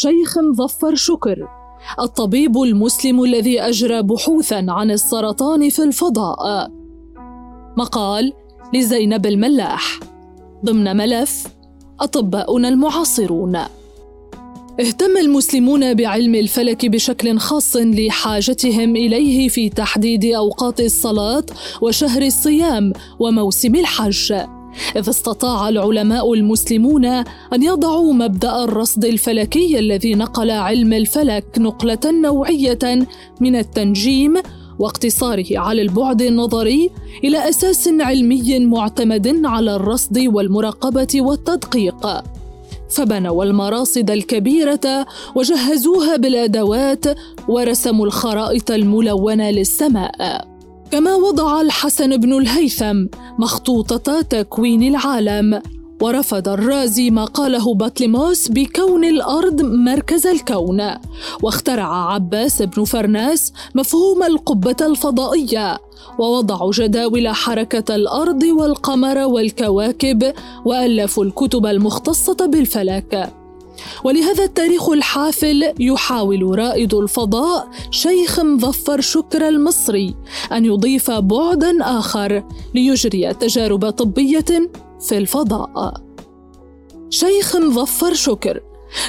[0.00, 1.48] شيخ مظفر شكر
[2.00, 6.70] الطبيب المسلم الذي أجرى بحوثا عن السرطان في الفضاء.
[7.76, 8.32] مقال
[8.74, 10.00] لزينب الملاح
[10.64, 11.46] ضمن ملف
[12.00, 13.56] أطباؤنا المعاصرون.
[14.80, 21.44] اهتم المسلمون بعلم الفلك بشكل خاص لحاجتهم إليه في تحديد أوقات الصلاة
[21.82, 24.32] وشهر الصيام وموسم الحج.
[24.96, 32.78] إذ استطاع العلماء المسلمون أن يضعوا مبدأ الرصد الفلكي الذي نقل علم الفلك نقلة نوعية
[33.40, 34.34] من التنجيم
[34.78, 36.90] واقتصاره على البعد النظري
[37.24, 42.22] إلى أساس علمي معتمد على الرصد والمراقبة والتدقيق.
[42.90, 47.04] فبنوا المراصد الكبيرة وجهزوها بالأدوات
[47.48, 50.57] ورسموا الخرائط الملونة للسماء.
[50.90, 53.06] كما وضع الحسن بن الهيثم
[53.38, 55.62] مخطوطة تكوين العالم
[56.02, 60.90] ورفض الرازي ما قاله بطليموس بكون الأرض مركز الكون
[61.42, 65.78] واخترع عباس بن فرناس مفهوم القبة الفضائية
[66.18, 70.32] ووضعوا جداول حركة الأرض والقمر والكواكب
[70.64, 73.32] وألفوا الكتب المختصة بالفلك.
[74.04, 80.14] ولهذا التاريخ الحافل يحاول رائد الفضاء شيخ مظفر شكر المصري
[80.52, 85.94] أن يضيف بعدا آخر ليجري تجارب طبية في الفضاء.
[87.10, 88.60] شيخ مظفر شكر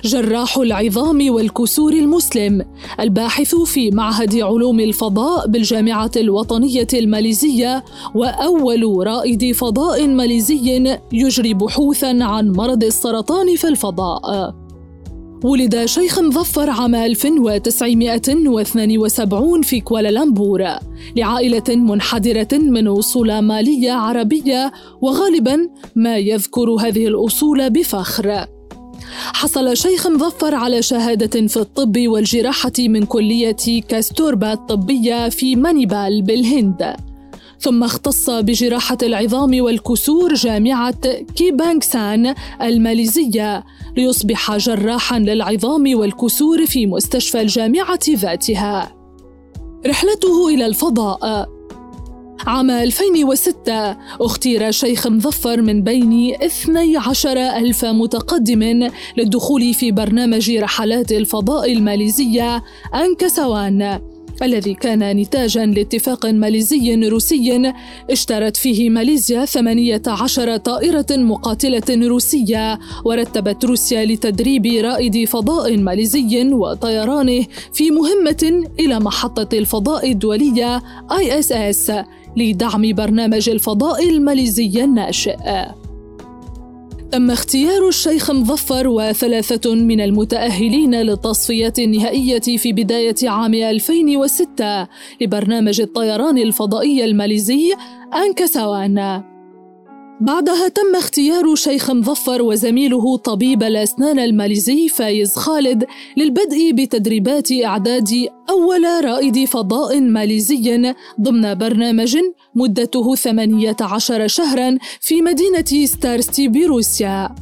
[0.03, 2.65] جراح العظام والكسور المسلم
[2.99, 12.51] الباحث في معهد علوم الفضاء بالجامعة الوطنية الماليزية وأول رائد فضاء ماليزي يجري بحوثا عن
[12.51, 14.55] مرض السرطان في الفضاء
[15.43, 20.65] ولد شيخ مظفر عام 1972 في كوالالمبور
[21.15, 28.45] لعائلة منحدرة من أصول مالية عربية وغالبا ما يذكر هذه الأصول بفخر.
[29.33, 36.95] حصل شيخ مظفر على شهادة في الطب والجراحة من كلية كاستوربا الطبية في مانيبال بالهند.
[37.59, 43.63] ثم اختص بجراحة العظام والكسور جامعة كيبانغسان الماليزية
[43.97, 48.95] ليصبح جراحا للعظام والكسور في مستشفى الجامعة ذاتها.
[49.87, 51.49] رحلته إلى الفضاء
[52.47, 61.73] عام 2006 اختير شيخ مظفر من بين 12 ألف متقدم للدخول في برنامج رحلات الفضاء
[61.73, 62.63] الماليزية
[62.95, 64.01] أنكسوان
[64.43, 67.73] الذي كان نتاجا لاتفاق ماليزي روسي
[68.11, 77.91] اشترت فيه ماليزيا 18 طائرة مقاتلة روسية ورتبت روسيا لتدريب رائد فضاء ماليزي وطيرانه في
[77.91, 80.81] مهمة إلى محطة الفضاء الدولية
[81.51, 81.91] اس
[82.37, 85.35] لدعم برنامج الفضاء الماليزي الناشئ.
[87.11, 94.87] تم اختيار الشيخ مظفر وثلاثة من المتأهلين للتصفية النهائية في بداية عام 2006
[95.21, 97.73] لبرنامج الطيران الفضائي الماليزي
[98.25, 99.23] أنكسوان
[100.21, 105.85] بعدها تم اختيار شيخ مظفر وزميله طبيب الأسنان الماليزي فايز خالد
[106.17, 108.09] للبدء بتدريبات إعداد
[108.49, 112.17] أول رائد فضاء ماليزي ضمن برنامج
[112.55, 117.35] مدته 18 شهرا في مدينة ستارستي بروسيا.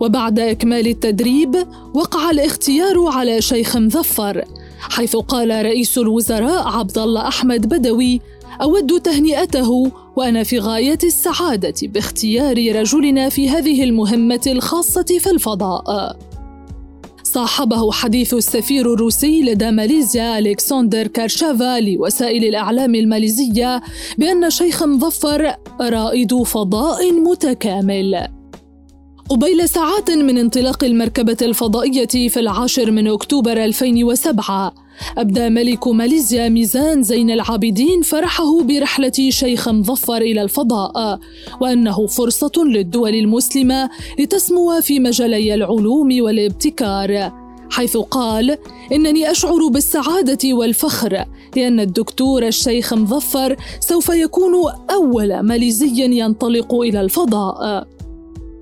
[0.00, 1.56] وبعد إكمال التدريب
[1.94, 4.44] وقع الاختيار على شيخ مظفر
[4.80, 8.20] حيث قال رئيس الوزراء عبد الله أحمد بدوي
[8.62, 16.16] أود تهنئته وأنا في غاية السعادة باختيار رجلنا في هذه المهمة الخاصة في الفضاء.
[17.22, 23.82] صاحبه حديث السفير الروسي لدى ماليزيا ألكسندر كارشافا لوسائل الإعلام الماليزية
[24.18, 28.35] بأن شيخ مظفر رائد فضاء متكامل.
[29.28, 34.74] قبيل ساعات من انطلاق المركبة الفضائية في العاشر من أكتوبر 2007
[35.18, 41.18] أبدى ملك ماليزيا ميزان زين العابدين فرحه برحلة شيخ مظفر إلى الفضاء
[41.60, 47.32] وأنه فرصة للدول المسلمة لتسمو في مجالي العلوم والابتكار
[47.70, 48.58] حيث قال
[48.92, 51.24] إنني أشعر بالسعادة والفخر
[51.56, 54.52] لأن الدكتور الشيخ مظفر سوف يكون
[54.90, 57.86] أول ماليزي ينطلق إلى الفضاء.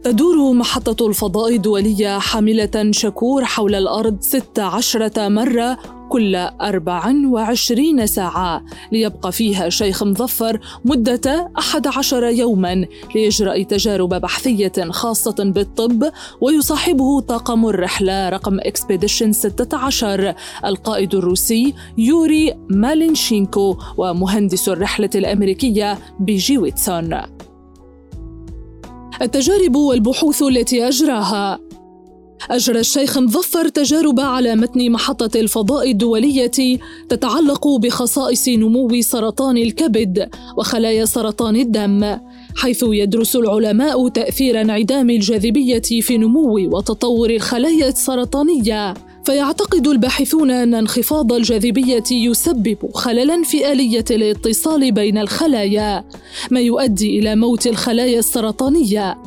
[0.05, 5.79] تدور محطة الفضاء الدولية حاملة شكور حول الأرض 16 مرة
[6.09, 16.11] كل 24 ساعة ليبقى فيها شيخ مظفر مدة 11 يوما لإجراء تجارب بحثية خاصة بالطب
[16.41, 20.35] ويصاحبه طاقم الرحلة رقم Expedition 16
[20.65, 27.21] القائد الروسي يوري مالينشينكو ومهندس الرحلة الأمريكية بيجي ويتسون.
[29.23, 31.59] التجارب والبحوث التي أجراها
[32.51, 36.79] أجرى الشيخ مظفر تجارب على متن محطة الفضاء الدولية
[37.09, 42.17] تتعلق بخصائص نمو سرطان الكبد وخلايا سرطان الدم،
[42.57, 48.95] حيث يدرس العلماء تأثير انعدام الجاذبية في نمو وتطور الخلايا السرطانية.
[49.25, 56.05] فيعتقد الباحثون أن انخفاض الجاذبية يسبب خللاً في آلية الاتصال بين الخلايا،
[56.51, 59.19] ما يؤدي إلى موت الخلايا السرطانية.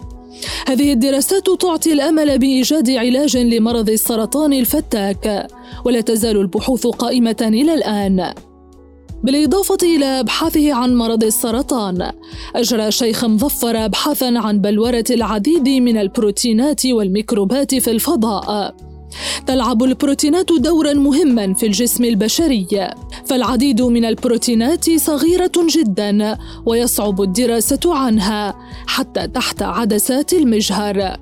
[0.67, 5.47] هذه الدراسات تعطي الأمل بإيجاد علاج لمرض السرطان الفتاك
[5.85, 8.33] ولا تزال البحوث قائمة إلى الآن
[9.23, 12.11] بالإضافة إلى أبحاثه عن مرض السرطان
[12.55, 18.75] أجرى شيخ مظفر أبحاثا عن بلورة العديد من البروتينات والميكروبات في الفضاء
[19.45, 22.68] تلعب البروتينات دورا مهما في الجسم البشري.
[23.25, 28.56] فالعديد من البروتينات صغيرة جدا ويصعب الدراسة عنها
[28.88, 31.18] حتى تحت عدسات المجهر.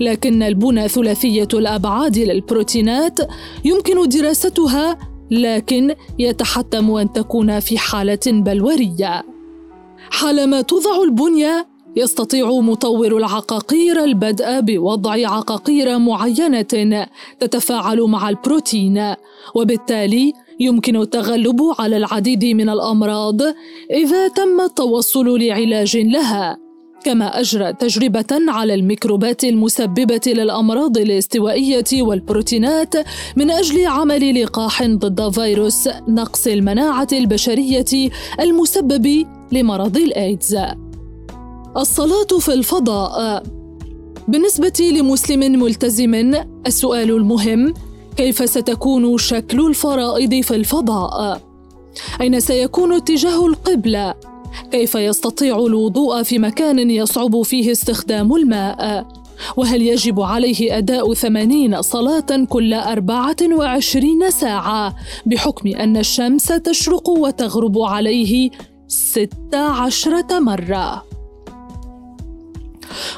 [0.00, 3.18] لكن البنى ثلاثية الأبعاد للبروتينات
[3.64, 4.98] يمكن دراستها
[5.30, 9.22] لكن يتحتم أن تكون في حالة بلورية.
[10.10, 17.06] حالما توضع البنية يستطيع مطور العقاقير البدء بوضع عقاقير معينة
[17.40, 19.14] تتفاعل مع البروتين
[19.54, 23.42] وبالتالي يمكن التغلب على العديد من الأمراض
[23.90, 26.58] إذا تم التوصل لعلاج لها.
[27.04, 32.94] كما أجرى تجربة على الميكروبات المسببة للأمراض الاستوائية والبروتينات
[33.36, 38.10] من أجل عمل لقاح ضد فيروس نقص المناعة البشرية
[38.40, 40.56] المسبب لمرض الايدز
[41.76, 43.42] الصلاة في الفضاء
[44.28, 46.14] بالنسبة لمسلم ملتزم
[46.66, 47.74] السؤال المهم
[48.16, 51.40] كيف ستكون شكل الفرائض في الفضاء؟
[52.20, 54.14] أين سيكون اتجاه القبلة؟
[54.70, 59.06] كيف يستطيع الوضوء في مكان يصعب فيه استخدام الماء؟
[59.56, 64.96] وهل يجب عليه أداء ثمانين صلاة كل أربعة وعشرين ساعة
[65.26, 68.50] بحكم أن الشمس تشرق وتغرب عليه
[68.88, 71.11] ست عشرة مرة؟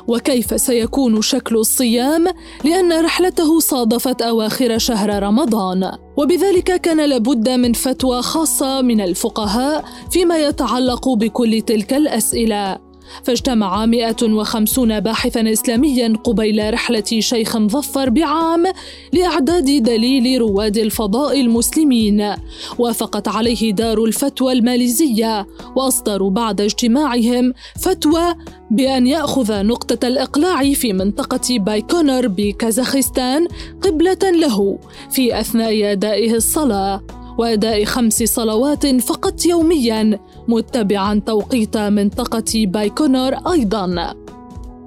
[0.08, 2.26] وكيف سيكون شكل الصيام
[2.64, 5.92] لأن رحلته صادفت أواخر شهر رمضان.
[6.16, 12.83] وبذلك كان لابد من فتوى خاصة من الفقهاء فيما يتعلق بكل تلك الأسئلة.
[13.22, 18.64] فاجتمع 150 باحثا إسلاميا قبيل رحلة شيخ مظفر بعام
[19.12, 22.34] لإعداد دليل رواد الفضاء المسلمين.
[22.78, 25.46] وافقت عليه دار الفتوى الماليزية
[25.76, 28.34] وأصدروا بعد اجتماعهم فتوى
[28.70, 33.46] بأن يأخذ نقطة الإقلاع في منطقة بايكونر بكازاخستان
[33.82, 34.78] قبلة له
[35.10, 37.23] في أثناء أدائه الصلاة.
[37.38, 44.14] وأداء خمس صلوات فقط يوميا متبعا توقيت منطقة بايكونور أيضا.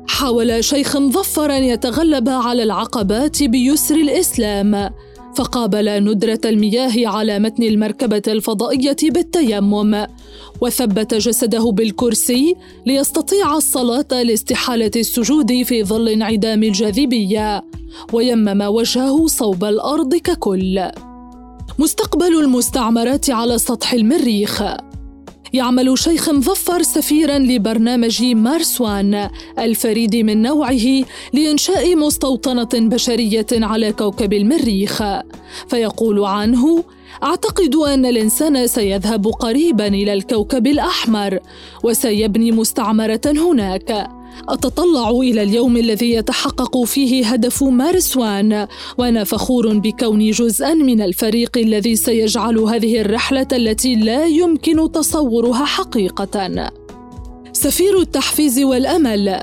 [0.08, 4.90] حاول شيخ مظفر أن يتغلب على العقبات بيسر الإسلام
[5.36, 10.06] فقابل ندرة المياه على متن المركبة الفضائية بالتيمم
[10.62, 12.56] وثبت جسده بالكرسي
[12.86, 17.66] ليستطيع الصلاة لاستحالة السجود في ظل انعدام الجاذبية
[18.14, 20.82] ويمم وجهه صوب الأرض ككل.
[21.80, 24.64] مستقبل المستعمرات على سطح المريخ.
[25.54, 29.30] يعمل شيخ مظفر سفيرا لبرنامج مارسوان
[29.60, 31.04] الفريد من نوعه
[31.34, 35.04] لإنشاء مستوطنة بشرية على كوكب المريخ.
[35.68, 36.84] فيقول عنه
[37.24, 41.40] أعتقد أن الإنسان سيذهب قريبا إلى الكوكب الأحمر
[41.84, 44.17] وسيبني مستعمرة هناك.
[44.50, 48.68] أتطلع إلى اليوم الذي يتحقق فيه هدف مارس وان
[48.98, 56.72] وأنا فخور بكوني جزءا من الفريق الذي سيجعل هذه الرحلة التي لا يمكن تصورها حقيقة.
[57.54, 59.40] سفير التحفيز والأمل.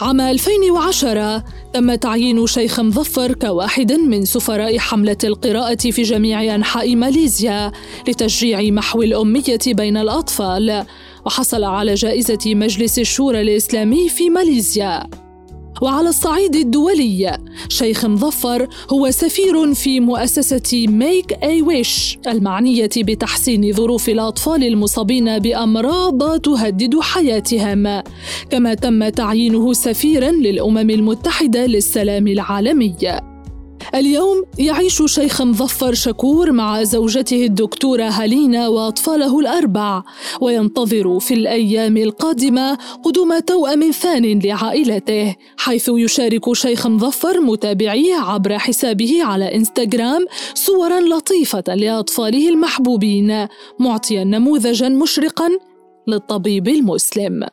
[0.00, 1.44] عام 2010
[1.74, 7.72] تم تعيين شيخ مظفر كواحد من سفراء حملة القراءة في جميع أنحاء ماليزيا
[8.08, 10.84] لتشجيع محو الأمية بين الأطفال.
[11.26, 15.10] وحصل على جائزة مجلس الشورى الإسلامي في ماليزيا.
[15.82, 17.38] وعلى الصعيد الدولي
[17.68, 26.40] شيخ مظفر هو سفير في مؤسسة ميك أي ويش المعنية بتحسين ظروف الأطفال المصابين بأمراض
[26.40, 28.02] تهدد حياتهم.
[28.50, 32.94] كما تم تعيينه سفيرا للأمم المتحدة للسلام العالمي.
[33.94, 40.02] اليوم يعيش شيخ مظفر شكور مع زوجته الدكتورة هالينا وأطفاله الأربع
[40.40, 49.24] وينتظر في الأيام القادمة قدوم توأم ثان لعائلته حيث يشارك شيخ مظفر متابعيه عبر حسابه
[49.24, 53.46] على إنستغرام صورا لطيفة لأطفاله المحبوبين
[53.78, 55.48] معطيا نموذجا مشرقا
[56.06, 57.46] للطبيب المسلم.